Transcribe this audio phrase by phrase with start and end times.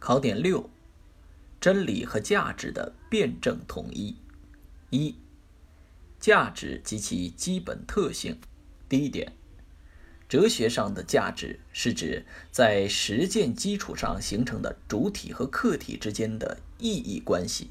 [0.00, 0.70] 考点六：
[1.60, 4.16] 真理和价值的辩证统一。
[4.88, 5.14] 一、
[6.18, 8.40] 价值及其基本特性。
[8.88, 9.34] 第一点，
[10.26, 17.70] 哲学上的价值是指在实践基础上形成的主体和客体之间的意义关系，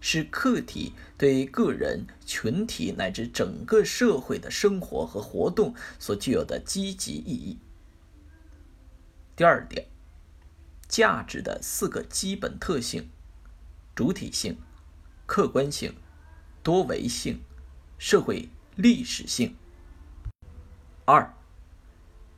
[0.00, 7.58] 是客体对个人、群体乃至整个社会的生活和活动所具有的积极意义。
[9.34, 9.88] 第二点。
[10.88, 13.10] 价值的四个基本特性：
[13.94, 14.58] 主体性、
[15.26, 15.94] 客观性、
[16.62, 17.42] 多维性、
[17.98, 19.54] 社会历史性。
[21.04, 21.34] 二、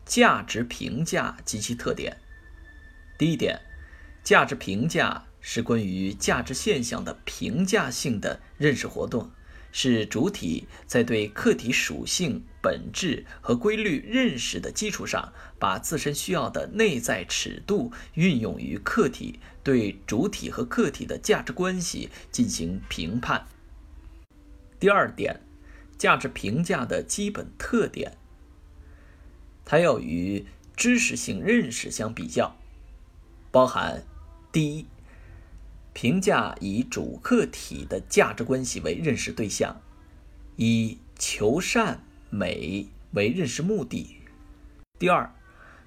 [0.05, 2.18] 价值评价及其特点。
[3.16, 3.60] 第一点，
[4.24, 9.30] 价值评价是关于价值现象的评价性的认识活动。
[9.73, 23.47] 是主体在对客体属性、本质和规律认识的基础上，把自身需要的内在尺度运用于客体，对主体和客体的价值关系进行评判。
[24.78, 25.41] 第二点，
[25.97, 28.16] 价值评价的基本特点，
[29.64, 32.56] 它要与知识性认识相比较，
[33.50, 34.03] 包含
[34.50, 34.87] 第一。
[35.92, 39.80] 评价以主客体的价值关系为认识对象，
[40.56, 44.16] 以求善美为认识目的。
[44.98, 45.34] 第二，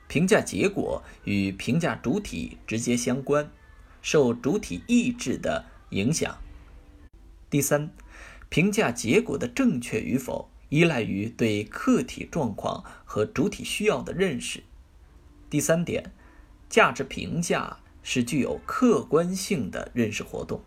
[0.07, 3.49] 评价结果与评价主体直接相关，
[4.01, 6.37] 受主体意志的影响。
[7.49, 7.91] 第三，
[8.49, 14.63] 评价结果的正确与否依赖于对客体状况和主体需要的认识。
[15.49, 16.11] 第三点，
[16.67, 17.77] 价值评价。
[18.03, 20.63] 是具有客观性的认识活动。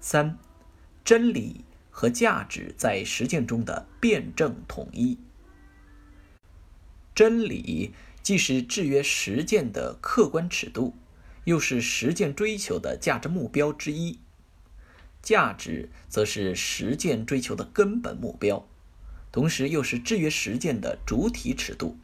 [0.00, 0.36] 三、
[1.04, 5.18] 真理和价值在实践中的辩证统一。
[7.14, 10.94] 真理既是制约实践的客观尺度，
[11.44, 14.18] 又是实践追求的价值目标之一；
[15.20, 18.68] 价值则是实践追求的根本目标，
[19.32, 21.98] 同时又是制约实践的主体尺度。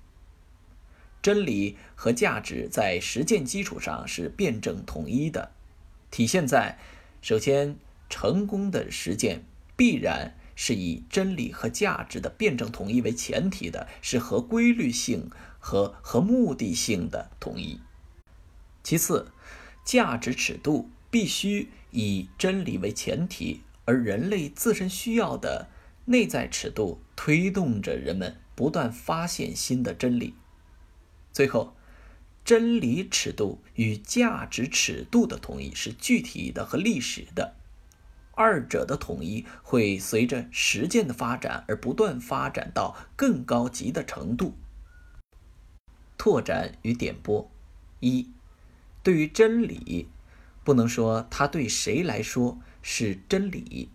[1.25, 5.53] 真理和价值在实践基础上是辩证统一的，
[6.11, 6.79] 体现在：
[7.23, 7.77] 首先，
[8.11, 9.43] 成功的实践
[9.75, 17.79] 必然是以真理和价值的辩证统一为前提的，是和规律性和和目的性的统一；
[18.83, 19.33] 其次，
[19.83, 25.71] 价值尺度必须以真理为前提，而人类自身需要的
[26.05, 30.35] 内在尺度推动着人们不断发现新的真理。
[31.35, 31.75] 最后，
[32.45, 37.57] 真理尺度与价值尺度的统一是具体的和历史的，
[38.37, 44.55] 二者的统一会随着实践的发展而不断发展到更高级的程度。
[46.17, 47.51] 拓展与点拨：
[47.99, 48.31] 一，
[49.03, 50.09] 对于真理，
[50.63, 53.89] 不能说它对谁来说是真理；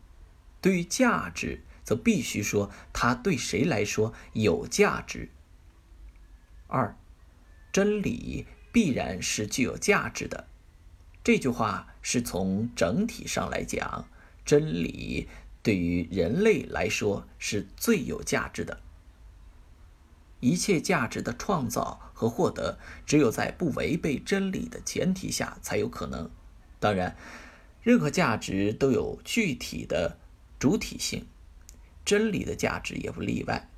[0.59, 5.29] 对于价值，则必须说它对谁来说有价值。
[6.67, 6.97] 二。
[7.71, 10.47] 真理必然是具有价值的，
[11.23, 14.07] 这句话是从整体上来讲，
[14.43, 15.27] 真理
[15.61, 18.81] 对于人类来说是最有价值的。
[20.39, 26.31] 一切价值的创造和获得，只有在不违背真理的前提下才有可能。
[26.79, 27.15] 当然，
[27.83, 30.17] 任何价值都有具体的
[30.57, 31.27] 主体性，
[32.05, 33.69] 真理的价值也不例外。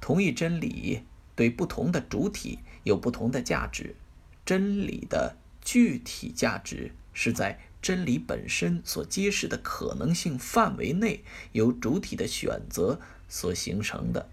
[0.00, 1.04] 同一真理。
[1.40, 3.96] 对不同的主体有不同的价值，
[4.44, 14.28] 真理的具体价值是在真理本身所揭示的可能性范围内由主体的选择所形成的。